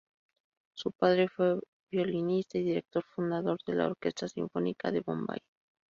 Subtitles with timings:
[0.75, 1.59] Su padre fue
[1.91, 5.37] violinista y director fundador de la Orquesta Sinfónica de Bombay.